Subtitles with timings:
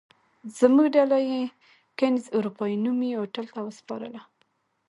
[0.59, 1.41] زموږ ډله یې
[1.97, 4.21] کېنز اروپا نومي هوټل ته وسپارله.